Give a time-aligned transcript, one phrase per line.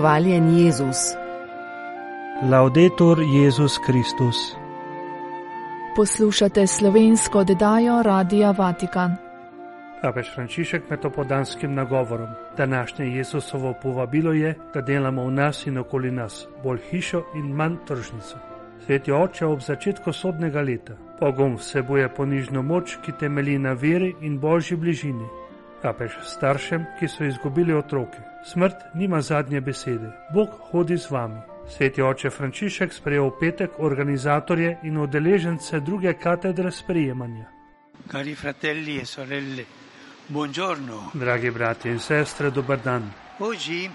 [0.00, 0.96] Hvaljen Jezus.
[2.50, 4.36] Laudetur Jezus Kristus.
[5.96, 9.16] Poslušate slovensko oddajo Radia Vatikan.
[10.02, 12.28] Papež Frančišek med opodanskim nagovorom.
[12.56, 17.76] Današnje Jezusovo povabilo je, da delamo v nas in okoli nas bolj hišo in manj
[17.86, 18.36] tržnico.
[18.86, 20.96] Sveti oče ob začetku sodnega leta.
[21.18, 25.39] Pogum vsebuje ponižno moč, ki temelji na veri in božji bližini.
[25.82, 28.18] Papež staršem, ki so izgubili otroke.
[28.44, 30.12] Smrt nima zadnje besede.
[30.34, 31.40] Bog hodi z vami.
[31.68, 37.46] Sveti oče Frančišek sprejel v petek organizatorje in udeležence druge katedre sprejemanja.
[38.10, 39.64] Cari fratelli e sorelle,
[40.26, 41.10] buongiorno.
[41.14, 43.12] Dragi brati in sestre, dober dan.
[43.38, 43.90] Oggi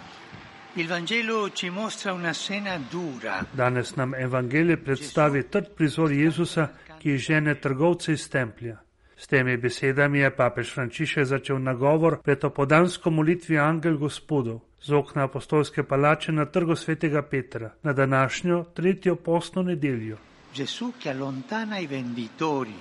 [0.74, 3.46] il Vangelo ci mostra una scena dura.
[3.52, 8.85] Danes nam evangelij predstavi trd prizor Jezusa, ki žene trgovce iz templja.
[9.18, 15.24] S temi besedami je papež Frančišek začel nagovor pred opodansko molitvijo Angel Gospodov z okna
[15.24, 20.18] apostolske palače na trgu svetega Petra na današnjo tretjo postno nedeljo.
[20.56, 22.76] Gesù che allontana i venditori,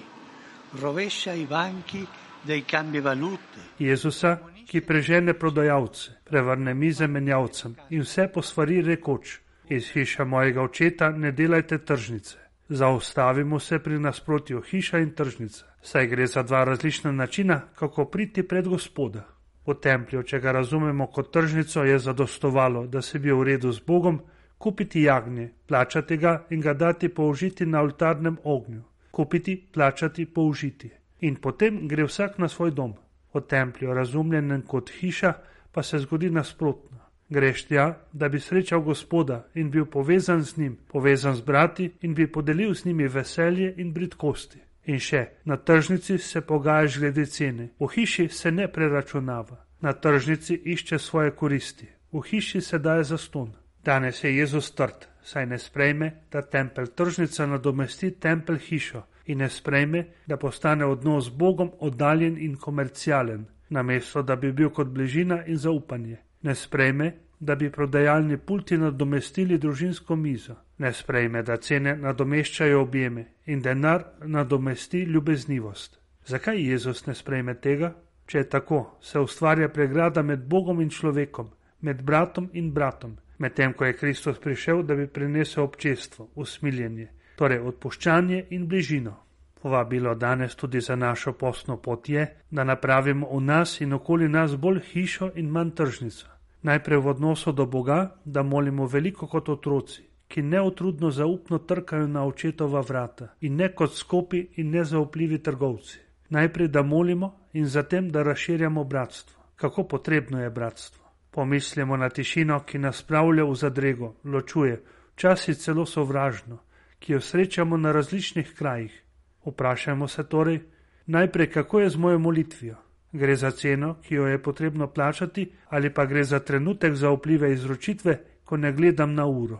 [0.80, 2.06] rovescia i banchi
[2.42, 3.58] dei cambivalute.
[3.78, 11.10] Jezusa, ki prežene prodajalce, prevrne mize menjavcem in vse posvari rekoč: Iz hiša mojega očeta
[11.10, 12.43] ne delajte tržnice.
[12.68, 18.42] Zaustavimo se pri nasprotju hiša in tržnica, saj gre za dva različna načina, kako priti
[18.48, 19.24] pred gospoda.
[19.66, 23.84] V templju, če ga razumemo kot tržnico, je zadostovalo, da se bi v redu z
[23.86, 24.20] Bogom,
[24.58, 30.90] kupiti jagnje, plačati ga in ga dati použiti na oltarnem ognju, kupiti, plačati, použiti.
[31.20, 32.94] In potem gre vsak na svoj dom.
[33.34, 35.32] V templju, razumljenem kot hiša,
[35.72, 37.03] pa se zgodi nasprotno.
[37.28, 42.14] Greš tja, da bi srečal gospoda in bil povezan z njim, povezan z brati in
[42.14, 44.58] bi podelil z njimi veselje in britkosti.
[44.84, 50.54] In še, na tržnici se pogajaš glede cene, v hiši se ne preračunava, na tržnici
[50.54, 53.54] išče svoje koristi, v hiši se daje za ston.
[53.84, 59.48] Danes je Jezus trd, saj ne sprejme, da tempelj tržnica nadomesti tempelj hišo in ne
[59.48, 65.44] sprejme, da postane odnos z Bogom oddaljen in komercialen, namesto da bi bil kot bližina
[65.46, 66.18] in zaupanje.
[66.44, 70.54] Ne sprejme, da bi prodajalni pulti nadomestili družinsko mizo.
[70.78, 75.98] Ne sprejme, da cene nadomeščajo objeme in denar nadomesti ljubeznivost.
[76.26, 77.94] Zakaj Jezus ne sprejme tega?
[78.26, 81.50] Če je tako, se ustvarja pregrada med Bogom in človekom,
[81.80, 87.60] med bratom in bratom, medtem ko je Kristus prišel, da bi prinesel občestvo, usmiljenje, torej
[87.60, 89.16] odpuščanje in bližino.
[89.60, 94.56] Povabilo danes tudi za našo postno pot je, da napravimo v nas in okoli nas
[94.56, 96.33] bolj hišo in manj tržnico.
[96.64, 102.24] Najprej v odnosu do Boga, da molimo veliko kot otroci, ki neutrudno zaupno trkajo na
[102.24, 105.98] očetova vrata in ne kot skopi in nezaupljivi trgovci.
[106.28, 109.42] Najprej, da molimo in zatem, da razširjamo bratstvo.
[109.56, 111.04] Kako potrebno je bratstvo?
[111.30, 114.80] Pomislimo na tišino, ki nas spravlja v zadrego, ločuje,
[115.12, 116.58] včasih celo sovražno,
[116.98, 119.02] ki jo srečamo na različnih krajih.
[119.44, 120.62] Vprašajmo se torej,
[121.06, 122.83] najprej, kako je z mojo molitvijo.
[123.14, 128.18] Gre za ceno, ki jo je potrebno plačati, ali pa gre za trenutek zaupljive izročitve,
[128.44, 129.58] ko ne gledam na uro.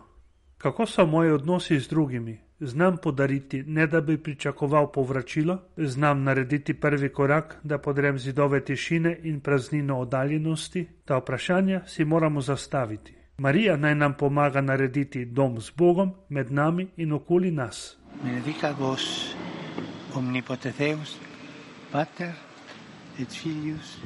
[0.58, 2.40] Kako so moji odnosi z drugimi?
[2.60, 9.18] Znam podariti, ne da bi pričakoval povračilo, znam narediti prvi korak, da podrem zidove tišine
[9.22, 10.88] in praznino oddaljenosti.
[11.04, 13.14] Ta vprašanja si moramo zastaviti.
[13.38, 17.98] Marija naj nam pomaga narediti dom z Bogom med nami in okoli nas.
[18.22, 19.34] Benedica vos,
[20.14, 21.18] omnipotens Deus,
[21.92, 22.53] Pater
[23.18, 23.98] et Filius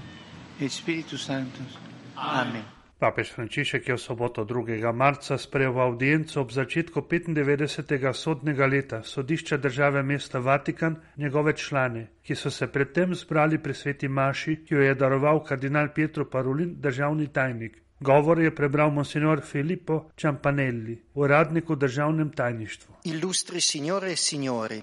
[0.61, 1.79] et Spiritus Sanctus.
[2.17, 2.65] Amen.
[2.99, 4.83] Papež Frančišek je v soboto 2.
[4.91, 7.87] marca sprejel v audienco ob začetku 95.
[8.11, 14.09] sodnega leta sodišča države mesta Vatikan njegove člane, ki so se predtem zbrali pri sveti
[14.09, 17.79] Maši, ki jo je daroval kardinal Pietro Parolin, državni tajnik.
[18.01, 22.95] Govor je prebral monsignor Filippo Ciampanelli, uradnik v državnem tajništvu.
[23.05, 24.83] Illustri signore e signori,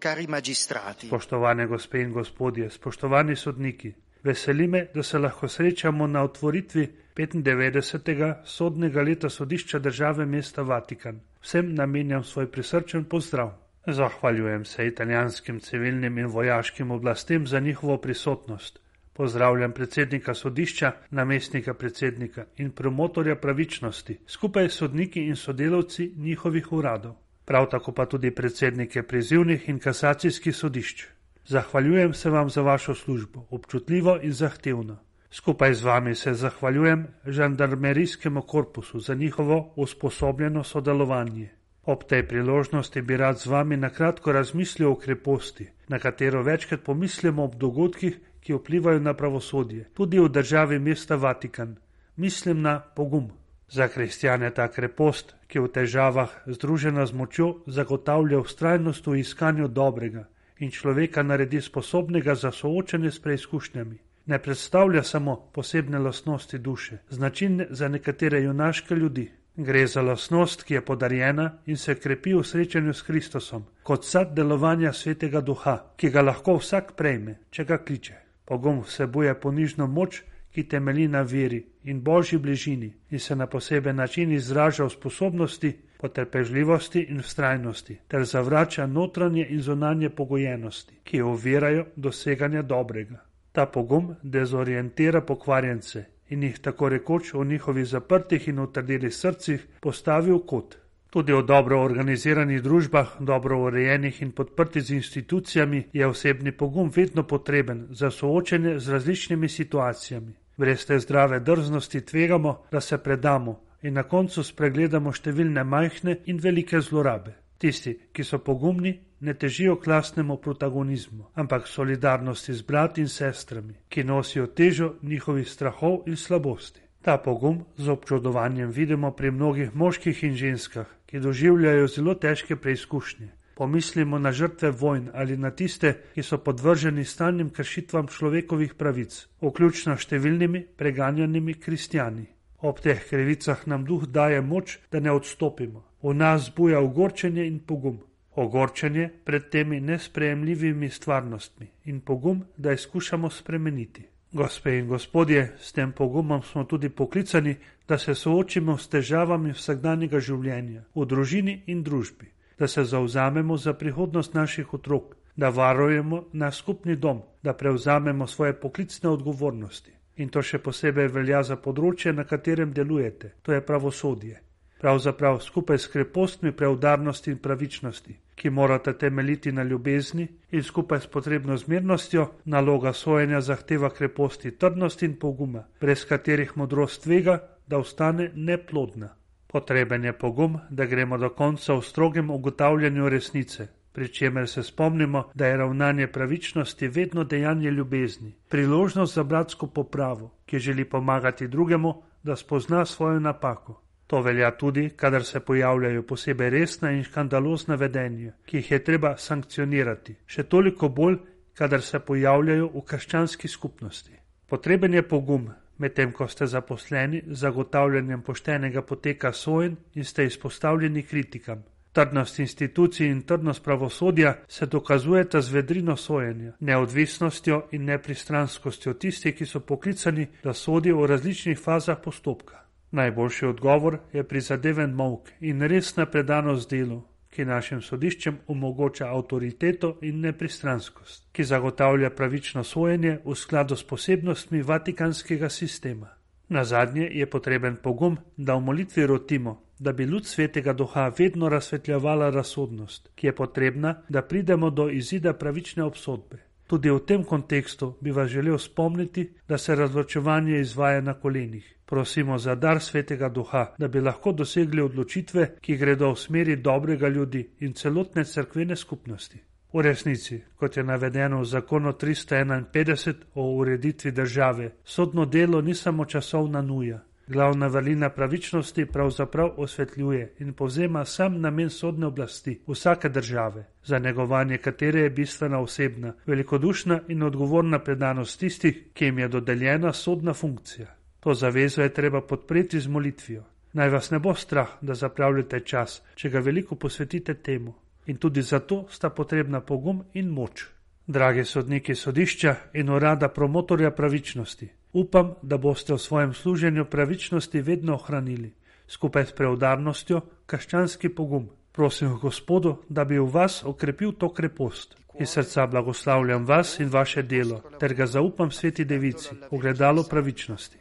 [0.00, 1.06] cari magistrati.
[1.06, 8.34] Spoštovane gospe in gospodje, spoštovani sodniki, veseli me, da se lahko srečamo na otvoritvi 95.
[8.44, 11.20] sodnega leta sodišča države mesta Vatikan.
[11.42, 13.52] Vsem namenjam svoj prisrčen pozdrav.
[13.86, 18.80] Zahvaljujem se italijanskim civilnim in vojaškim oblastem za njihovo prisotnost.
[19.12, 27.14] Pozdravljam predsednika sodišča, namestnika predsednika in promotorja pravičnosti, skupaj s sodniki in sodelavci njihovih uradov.
[27.46, 31.04] Prav tako pa tudi predsednike prizivnih in kasacijskih sodišč.
[31.46, 34.96] Zahvaljujem se vam za vašo službo, občutljivo in zahtevno.
[35.30, 41.48] Skupaj z vami se zahvaljujem žandarmerijskemu korpusu za njihovo usposobljeno sodelovanje.
[41.82, 46.82] Ob tej priložnosti bi rad z vami na kratko razmislil o kreposti, na katero večkrat
[46.82, 51.76] pomislimo ob dogodkih, ki vplivajo na pravosodje, tudi v državi mesta Vatikan.
[52.16, 53.30] Mislim na pogum.
[53.68, 60.26] Za kristjane ta krepost, ki v težavah združena z močjo zagotavlja ustrajnost v iskanju dobrega
[60.58, 67.66] in človeka naredi sposobnega za soočanje s preizkušnjami, ne predstavlja samo posebne lastnosti duše, značilne
[67.70, 69.30] za nekatere junaške ljudi.
[69.56, 74.34] Gre za lastnost, ki je podarjena in se krepi v srečanju s Kristusom, kot sad
[74.36, 78.14] delovanja svetega duha, ki ga lahko vsak prejme, če ga kliče.
[78.44, 80.22] Pogum vsebuje ponižno moč,
[80.56, 85.72] ki temelji na veri in božji bližini in se na poseben način izraža v sposobnosti,
[86.00, 93.18] potrpežljivosti in vztrajnosti, ter zavrača notranje in zonanje pogojenosti, ki ovirajo doseganje dobrega.
[93.52, 100.32] Ta pogum dezorientira pokvarjence in jih tako rekoč v njihovih zaprtih in utrdilih srcih postavi
[100.32, 100.78] v kot.
[101.10, 107.22] Tudi v dobro organiziranih družbah, dobro urejenih in podprtih z institucijami, je osebni pogum vedno
[107.22, 110.45] potreben za soočanje z različnimi situacijami.
[110.56, 116.40] Brez te zdrave drznosti tvegamo, da se predamo in na koncu spregledamo številne majhne in
[116.40, 117.34] velike zlorabe.
[117.60, 123.76] Tisti, ki so pogumni, ne težijo k lastnemu protagonizmu, ampak solidarnosti z brati in sestrami,
[123.88, 126.80] ki nosijo težo njihovih strahov in slabosti.
[127.02, 133.28] Ta pogum z občudovanjem vidimo pri mnogih moških in ženskah, ki doživljajo zelo težke preizkušnje.
[133.56, 139.94] Pomislimo na žrtve vojn ali na tiste, ki so podvrženi stalnim kršitvam človekovih pravic, vključno
[139.96, 142.26] številnimi preganjanimi kristijani.
[142.60, 145.86] Ob teh krivicah nam duh daje moč, da ne odstopimo.
[146.02, 147.96] V nas buja ogorčenje in pogum.
[148.36, 154.04] Ogorčenje pred temi nesprejemljivimi stvarnostmi in pogum, da jih skušamo spremeniti.
[154.32, 157.56] Gospe in gospodje, s tem pogumom smo tudi poklicani,
[157.88, 163.72] da se soočimo s težavami vsakdanjega življenja, v družini in družbi, da se zauzamemo za
[163.72, 169.92] prihodnost naših otrok, da varujemo naš skupni dom, da prevzamemo svoje poklicne odgovornosti.
[170.16, 174.40] In to še posebej velja za področje, na katerem delujete, to je pravosodje.
[174.80, 181.06] Pravzaprav skupaj s krepostmi preudarnosti in pravičnosti, ki morata temeljiti na ljubezni in skupaj s
[181.06, 188.30] potrebno zmernostjo, naloga sojenja zahteva kreposti trdnosti in poguma, brez katerih modrost tvega, da ostane
[188.34, 189.08] neplodna.
[189.46, 195.30] Potreben je pogum, da gremo do konca v strogem ugotavljanju resnice, pri čemer se spomnimo,
[195.34, 201.94] da je ravnanje pravičnosti vedno dejanje ljubezni, priložnost za bratsko popravo, ki želi pomagati drugemu,
[202.22, 203.82] da spozna svojo napako.
[204.06, 209.16] To velja tudi, kadar se pojavljajo posebej resna in škandalozna vedenja, ki jih je treba
[209.16, 211.16] sankcionirati, še toliko bolj,
[211.54, 214.12] kadar se pojavljajo v krščanski skupnosti.
[214.46, 221.02] Potreben je pogum, medtem ko ste zaposleni z zagotavljanjem poštenega poteka sojen in ste izpostavljeni
[221.02, 221.64] kritikam.
[221.92, 229.46] Trdnost institucij in trdnost pravosodja se dokazujeta z vedrino sojenja, neodvisnostjo in nepristranskostjo tistih, ki
[229.46, 232.60] so poklicani, da sodijo v različnih fazah postopka.
[232.90, 237.02] Najboljši odgovor je prizadeven mok in resna predanost delu,
[237.36, 244.62] ki našim sodiščem omogoča avtoriteto in nepristranskost, ki zagotavlja pravično sojenje v skladu s posebnostmi
[244.62, 246.08] vatikanskega sistema.
[246.48, 251.48] Na zadnje je potreben pogum, da v molitvi rotimo, da bi luč svetega duha vedno
[251.52, 256.40] razsvetljavala razsodnost, ki je potrebna, da pridemo do izida pravične obsodbe.
[256.66, 261.75] Tudi v tem kontekstu bi vas želel spomniti, da se razločevanje izvaja na kolenih.
[261.86, 267.08] Prosimo za dar svetega duha, da bi lahko dosegli odločitve, ki gredo v smeri dobrega
[267.08, 269.42] ljudi in celotne crkvene skupnosti.
[269.72, 276.04] V resnici, kot je navedeno v zakonu 351 o ureditvi države, sodno delo ni samo
[276.04, 283.66] časovna nuja, Glavna vrlina pravičnosti pravzaprav osvetljuje in povzema sam namen sodne oblasti vsake države,
[283.84, 289.92] za negovanje katere je bistvena osebna, velikodušna in odgovorna predanost tistih, ki jim je dodeljena
[289.92, 290.95] sodna funkcija.
[291.26, 293.42] To zavezo je treba podpreti z molitvijo.
[293.72, 297.74] Naj vas ne bo strah, da zapravljate čas, če ga veliko posvetite temu.
[298.06, 300.68] In tudi zato sta potrebna pogum in moč.
[301.06, 307.94] Dragi sodniki sodišča in urada promotorja pravičnosti, Upam, da boste v svojem služenju pravičnosti vedno
[307.94, 308.52] ohranili,
[308.88, 311.48] skupaj s preudarnostjo, kaščanski pogum.
[311.72, 314.94] Prosim Gospodu, da bi v vas okrepil to krepost.
[315.20, 320.78] Iz srca blagoslavljam vas in vaše delo, ter ga zaupam sveti devici, ogledalo pravičnosti.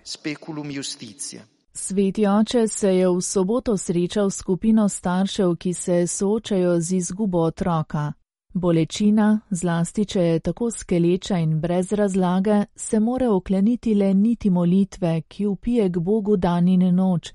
[1.74, 7.40] Sveti oče se je v soboto srečal s skupino staršev, ki se soočajo z izgubo
[7.40, 8.14] otroka.
[8.54, 15.22] Bolečina, zlasti če je tako skeleča in brez razlage, se more okleniti le niti molitve,
[15.28, 17.34] ki upije k Bogu dan in noč,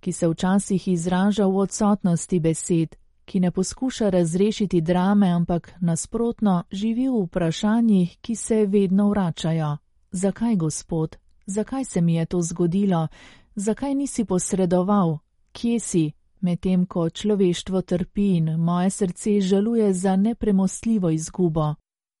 [0.00, 7.08] ki se včasih izraža v odsotnosti besed, ki ne poskuša razrešiti drame, ampak nasprotno živi
[7.08, 9.76] v vprašanjih, ki se vedno vračajo.
[10.10, 11.16] Zakaj, Gospod?
[11.46, 13.08] Zakaj se mi je to zgodilo?
[13.54, 15.18] zakaj nisi posredoval,
[15.52, 21.74] kje si, medtem ko človeštvo trpi in moje srce žaluje za nepremostljivo izgubo.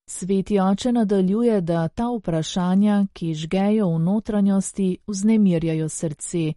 [0.06, 6.52] Sveti oče nadaljuje, da ta vprašanja, ki žgejo v notranjosti, vznemirjajo srce,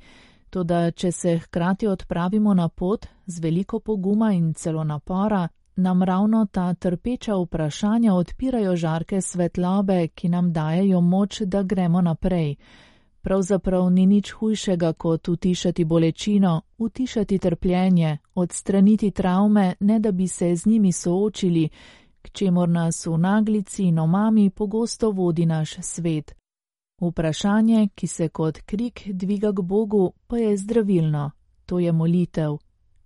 [0.50, 6.46] Toda, če se hkrati odpravimo na pot z veliko poguma in celo napora, nam ravno
[6.52, 12.56] ta trpeča vprašanja odpirajo žarke svetlobe, ki nam dajejo moč, da gremo naprej.
[13.22, 20.56] Pravzaprav ni nič hujšega, kot utišati bolečino, utišati trpljenje, odstraniti travme, ne da bi se
[20.56, 21.70] z njimi soočili,
[22.22, 26.36] k čemor nas v naglici in omami pogosto vodi naš svet.
[27.02, 31.32] Vprašanje, ki se kot krik dviga k Bogu, pa je zdravilno,
[31.66, 32.58] to je molitev.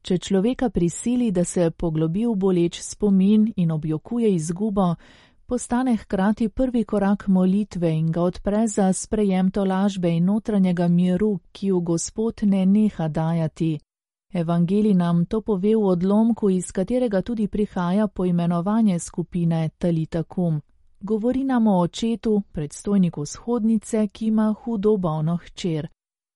[0.02, 4.96] Če človeka prisili, da se poglobi v boleč spomin in objokuje izgubo,
[5.46, 11.72] postane hkrati prvi korak molitve in ga odpre za sprejem tolažbe in notranjega miru, ki
[11.72, 13.80] v Gospod ne neha dajati.
[14.34, 20.62] Evangeli nam to pove v odlomku, iz katerega tudi prihaja poimenovanje skupine Talita Kum.
[21.02, 25.88] Govori nam o očetu, predstojniku shodnice, ki ima hudo bolno hčer.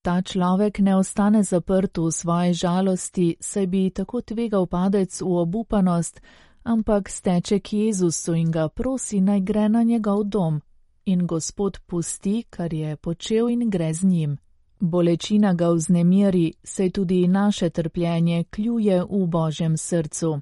[0.01, 6.21] Ta človek ne ostane zaprt v svoje žalosti, saj bi tako tvegal padec v obupanost,
[6.63, 10.61] ampak steče k Jezusu in ga prosi naj gre na njegov dom.
[11.05, 14.37] In Gospod pusti, kar je počel in gre z njim.
[14.79, 20.41] Bolečina ga vznemiri, saj tudi naše trpljenje kljuje v Božjem srcu.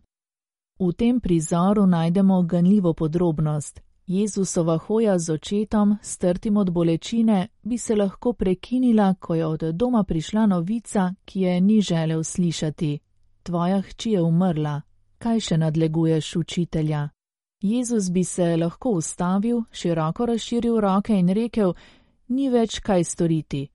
[0.79, 3.81] V tem prizoru najdemo ganljivo podrobnost.
[4.11, 10.03] Jezusova hoja z očetom, strtim od bolečine, bi se lahko prekinila, ko je od doma
[10.03, 12.99] prišla novica, ki je ni želel slišati:
[13.43, 14.81] Tvoja hči je umrla,
[15.17, 17.09] kaj še nadleguješ učitelja?
[17.61, 21.73] Jezus bi se lahko ustavil, široko razširil roke in rekel:
[22.27, 23.67] Ni več kaj storiti.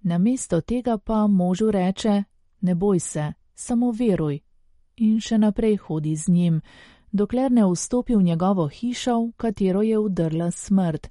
[0.00, 2.24] Namesto tega pa možu reče:
[2.60, 4.40] Ne boj se, samo veruj.
[4.96, 6.60] In še naprej hodi z njim
[7.16, 11.08] dokler ne vstopi v njegovo hišo, v katero je udrla smrt,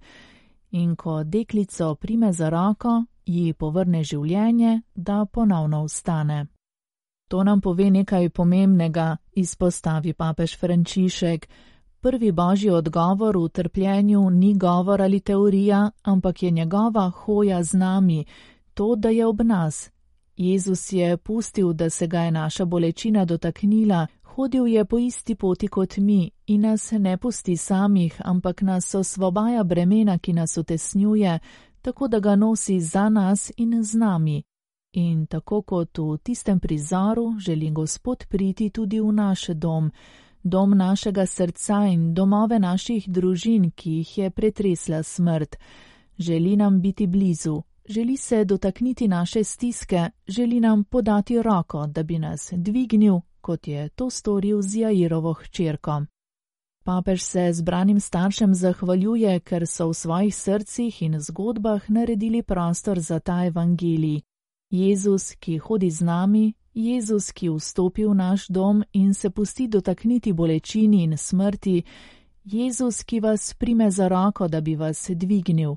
[0.72, 6.46] in ko deklico prime za roko, ji povrne življenje, da ponovno vstane.
[7.28, 11.48] To nam pove nekaj pomembnega, izpostavi papež Frančišek.
[12.02, 18.26] Prvi božji odgovor v trpljenju ni govor ali teorija, ampak je njegova hoja z nami,
[18.74, 19.90] to, da je ob nas.
[20.38, 25.68] Jezus je pustil, da se ga je naša bolečina dotaknila, hodil je po isti poti
[25.68, 31.39] kot mi in nas ne pusti samih, ampak nas osvobaja bremena, ki nas utesnjuje,
[31.82, 34.44] tako da ga nosi za nas in z nami.
[34.94, 39.92] In tako kot v tistem prizoru želi Gospod priti tudi v naš dom,
[40.44, 45.56] dom našega srca in domove naših družin, ki jih je pretresla smrt.
[46.18, 52.20] Želi nam biti blizu, želi se dotakniti naše stiske, želi nam podati roko, da bi
[52.20, 56.06] nas dvignil, kot je to storil z Jairovo hčerko.
[56.86, 63.20] Papež se zbranim staršem zahvaljuje, ker so v svojih srcih in zgodbah naredili prostor za
[63.20, 64.22] ta evangelij.
[64.70, 70.34] Jezus, ki hodi z nami, Jezus, ki vstopi v naš dom in se pusti dotakniti
[70.34, 71.84] bolečini in smrti,
[72.44, 75.75] Jezus, ki vas prime za roko, da bi vas dvignil.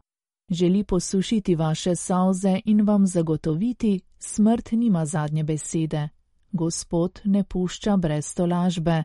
[0.50, 6.08] Želi posušiti vaše solze in vam zagotoviti, smrt nima zadnje besede.
[6.52, 9.04] Gospod ne pušča brez tolažbe.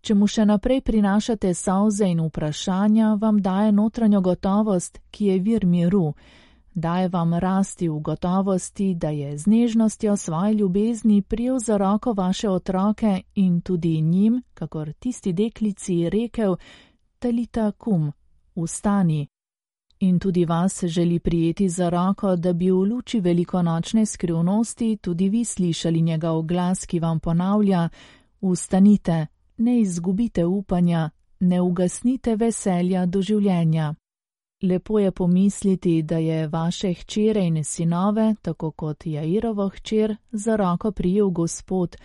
[0.00, 5.66] Če mu še naprej prinašate solze in vprašanja, vam daje notranjo gotovost, ki je vir
[5.66, 6.14] miru.
[6.74, 12.48] Daje vam rasti v gotovosti, da je z nežnostjo svoje ljubezni prijel za roko vaše
[12.48, 16.56] otroke in tudi njim, kakor tisti deklici, rekel:
[17.18, 18.12] Talita kum,
[18.56, 19.26] vstani
[20.00, 25.44] in tudi vas želi prijeti za roko, da bi v luči velikonočne skrivnosti tudi vi
[25.44, 27.88] slišali njegov glas, ki vam ponavlja:
[28.40, 29.26] Ustanite,
[29.56, 33.94] ne izgubite upanja, ne ugasnite veselja do življenja.
[34.62, 40.92] Lepo je pomisliti, da je vaše hčere in sinove, tako kot Jairovo hčer, za roko
[40.92, 41.96] prijel Gospod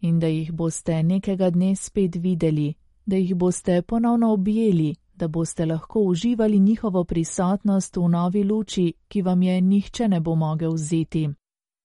[0.00, 2.74] in da jih boste nekega dne spet videli,
[3.06, 9.22] da jih boste ponovno objeli da boste lahko uživali njihovo prisotnost v novi luči, ki
[9.22, 11.28] vam je nihče ne bo mogel vzeti.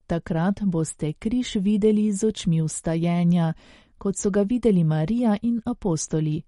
[0.08, 3.54] Takrat boste križ videli z očmi ustajenja,
[3.98, 6.42] kot so ga videli Marija in apostoli.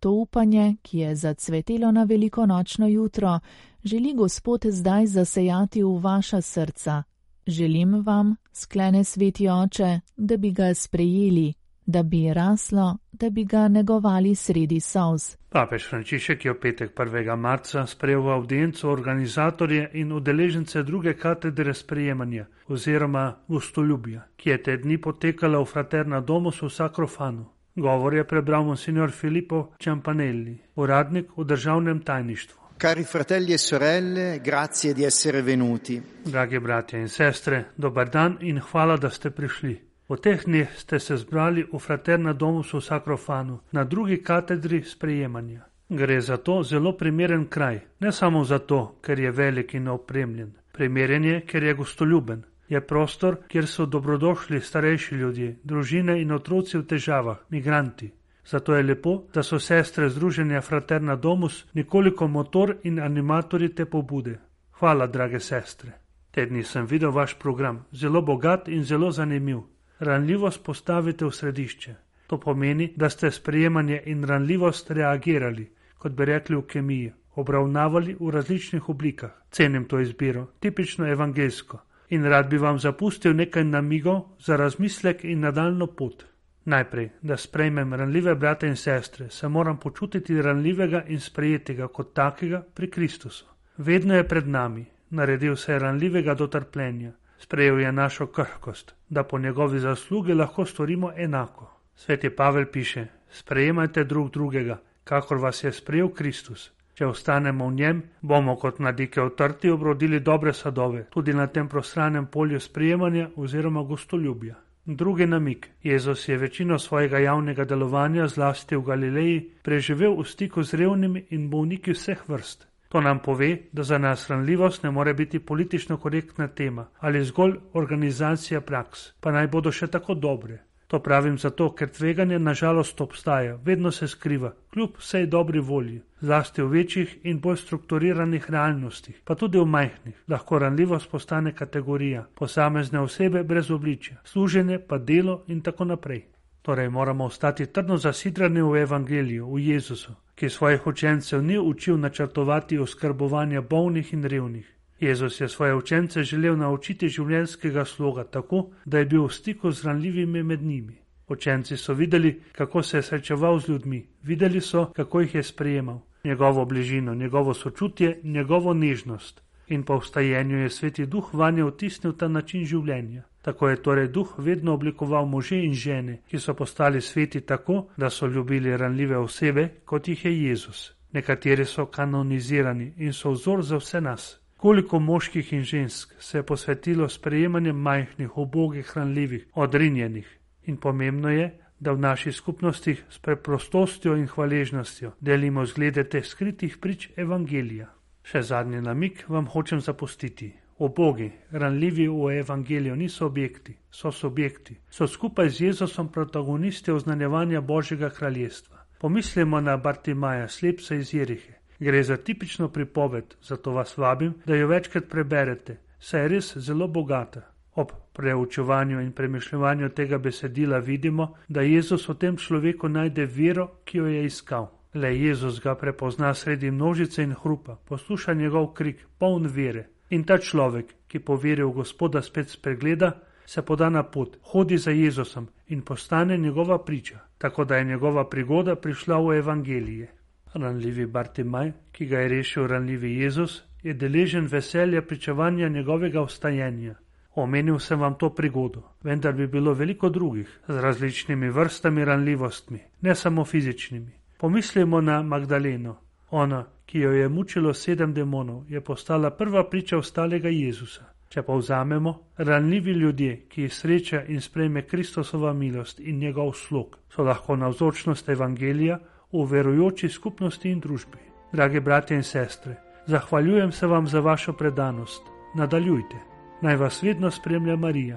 [0.00, 3.40] To upanje, ki je zacvetelo na veliko nočno jutro,
[3.84, 7.02] želi Gospod zdaj zasejati v vaša srca.
[7.46, 11.54] Želim vam, sklene sveti oče, da bi ga sprejeli,
[11.90, 15.36] da bi raslo, da bi ga negovali sredi solz.
[15.50, 17.36] Papež Frančišek je v petek 1.
[17.36, 24.76] marca sprejel v audienco organizatorje in udeležence druge katedre sprejemanja oziroma gostoljubja, ki je te
[24.76, 27.44] dni potekala v Fraterna Domus v Sakrofanu.
[27.76, 32.60] Govor je prebral monsignor Filippo Ciampanelli, uradnik v državnem tajništvu.
[32.80, 36.02] Cari fratelli e sorelle, grazie di essere venuti.
[36.24, 39.89] Dragi bratje in sestre, dober dan in hvala, da ste prišli.
[40.10, 45.62] V teh dneh ste se zbrali v Fraterna Domus v Sakrofanu, na drugi katedri sprejemanja.
[45.86, 50.50] Gre za to zelo primeren kraj, ne samo zato, ker je velik in opremljen.
[50.72, 52.42] Primeren je, ker je gostoljuben.
[52.68, 58.10] Je prostor, kjer so dobrodošli starejši ljudje, družine in otroci v težavah, migranti.
[58.42, 64.40] Zato je lepo, da so sestre Združenja Fraterna Domus nekoliko motor in animatori te pobude.
[64.82, 65.92] Hvala, drage sestre.
[66.30, 71.94] Tedni sem videl vaš program, zelo bogat in zelo zanimiv ranljivost postavite v središče.
[72.26, 78.30] To pomeni, da ste sprejemanje in ranljivost reagirali, kot bi rekli v kemiji, obravnavali v
[78.30, 79.30] različnih oblikah.
[79.50, 81.78] Cenim to izbiro, tipično evangelsko.
[82.10, 86.24] In rad bi vam zapustil nekaj namigov za razmislek in nadaljno pot.
[86.64, 92.62] Najprej, da sprejmem ranljive brate in sestre, se moram počutiti ranljivega in sprejetega kot takega
[92.74, 93.46] pri Kristusu.
[93.76, 99.24] Vedno je pred nami, naredil se je ranljivega do trpljenja, sprejel je našo krhkost, da
[99.24, 101.70] po njegovi zaslugi lahko storimo enako.
[101.94, 106.70] Sveti Pavel piše: Sprejemajte drug drugega, kakor vas je sprejel Kristus.
[106.94, 112.26] Če ostanemo v njem, bomo kot nadike otrti obrodili dobre sadove, tudi na tem prostranem
[112.26, 114.54] polju sprejemanja oziroma gostoljubja.
[114.84, 115.68] Drugi namik.
[115.82, 121.50] Jezus je večino svojega javnega delovanja, zlasti v Galileji, preživel v stiku z revnimi in
[121.50, 122.69] bolniki vseh vrst.
[122.90, 127.54] To nam pove, da za nas ranljivost ne more biti politično korektna tema ali zgolj
[127.72, 130.58] organizacija praks, pa naj bodo še tako dobre.
[130.90, 136.62] To pravim zato, ker tveganje nažalost obstaja, vedno se skriva, kljub vsej dobri volji, zlasti
[136.62, 143.00] v večjih in bolj strukturiranih realnostih, pa tudi v majhnih, lahko ranljivost postane kategorija, posamezne
[143.06, 146.24] osebe brez obličja, služenje pa delo in tako naprej.
[146.62, 152.78] Torej moramo ostati trdno zasidrani v Evangeliju, v Jezusu, ki svojih učencev ni učil načrtovati
[152.78, 154.76] oskrbovanja bolnih in revnih.
[155.00, 159.84] Jezus je svoje učence želel naučiti življenjskega sloga tako, da je bil v stiku z
[159.84, 160.98] ranljivimi med njimi.
[161.28, 166.00] Učenci so videli, kako se je srečeval z ljudmi, videli so, kako jih je sprejemal,
[166.24, 169.42] njegovo bližino, njegovo sočutje, njegovo nežnost.
[169.68, 173.22] In po vstajenju je sveti duh vanje vtisnil ta način življenja.
[173.42, 178.10] Tako je torej duh vedno oblikoval može in žene, ki so postali sveti tako, da
[178.10, 180.92] so ljubili ranljive osebe, kot jih je Jezus.
[181.12, 184.40] Nekateri so kanonizirani in so vzor za vse nas.
[184.56, 190.38] Koliko moških in žensk se je posvetilo sprejemanjem majhnih, obogih, ranljivih, odrinjenih.
[190.62, 196.76] In pomembno je, da v naših skupnostih s preprostostjo in hvaležnostjo delimo zglede teh skritih
[196.78, 197.88] prič Evangelija.
[198.22, 200.52] Še zadnji namik vam hočem zapustiti.
[200.80, 208.10] Obogi, ranljivi v evangeliju, niso objekti, so subjekti, so skupaj z Jezusom protagonisti oznanjevanja Božjega
[208.10, 208.78] kraljestva.
[209.00, 211.52] Pomislimo na Bartimaja, slepca iz Jerihe.
[211.80, 216.88] Gre za tipično pripoved, zato vas vabim, da jo večkrat preberete, saj je res zelo
[216.88, 217.42] bogata.
[217.74, 223.98] Ob preučevanju in premišljanju tega besedila vidimo, da Jezus v tem človeku najde vero, ki
[223.98, 224.72] jo je iskal.
[224.94, 230.38] Le Jezus ga prepozna sredi množice in hrupa, posluša njegov krik, poln vere, In ta
[230.38, 233.12] človek, ki poveri v Gospoda spet spregleda,
[233.46, 238.28] se poda na pot, hodi za Jezusom in postane njegova priča, tako da je njegova
[238.28, 240.10] prigoda prišla v evangelije.
[240.54, 246.94] Ranljivi Bartimaj, ki ga je rešil ranljivi Jezus, je deležen veselja pričevanja njegovega vstajenja.
[247.34, 253.14] Omenil sem vam to prigodo, vendar bi bilo veliko drugih z različnimi vrstami ranljivostmi, ne
[253.14, 254.10] samo fizičnimi.
[254.38, 255.96] Pomislimo na Magdaleno.
[256.30, 261.04] Ona, ki jo je mučilo sedem demonov, je postala prva priča ostalega Jezusa.
[261.28, 266.96] Če pa vzamemo, ranljivi ljudje, ki jih sreča in sprejme Kristosova milost in njegov slog,
[267.14, 268.98] so lahko navzočnost Evangelija
[269.32, 271.18] v verujoči skupnosti in družbi.
[271.52, 272.74] Dragi bratje in sestre,
[273.06, 275.22] zahvaljujem se vam za vašo predanost.
[275.54, 276.18] Nadaljujte,
[276.62, 278.16] naj vas vedno spremlja Marija.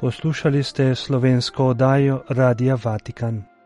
[0.00, 3.57] Poslušali ste slovensko oddajo Radia Vatikan.